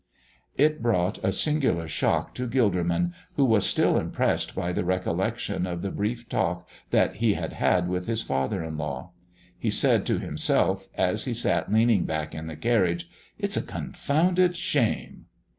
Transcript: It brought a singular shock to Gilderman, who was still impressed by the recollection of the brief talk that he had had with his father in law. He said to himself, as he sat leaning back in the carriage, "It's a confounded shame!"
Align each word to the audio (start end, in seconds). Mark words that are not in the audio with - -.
It 0.57 0.81
brought 0.81 1.23
a 1.23 1.31
singular 1.31 1.87
shock 1.87 2.33
to 2.33 2.47
Gilderman, 2.47 3.13
who 3.35 3.45
was 3.45 3.67
still 3.67 3.99
impressed 3.99 4.55
by 4.55 4.71
the 4.73 4.83
recollection 4.83 5.67
of 5.67 5.83
the 5.83 5.91
brief 5.91 6.27
talk 6.27 6.67
that 6.89 7.17
he 7.17 7.35
had 7.35 7.53
had 7.53 7.87
with 7.87 8.07
his 8.07 8.23
father 8.23 8.63
in 8.63 8.79
law. 8.79 9.11
He 9.59 9.69
said 9.69 10.07
to 10.07 10.17
himself, 10.17 10.87
as 10.95 11.25
he 11.25 11.35
sat 11.35 11.71
leaning 11.71 12.05
back 12.05 12.33
in 12.33 12.47
the 12.47 12.55
carriage, 12.55 13.11
"It's 13.37 13.57
a 13.57 13.61
confounded 13.61 14.55
shame!" 14.55 15.27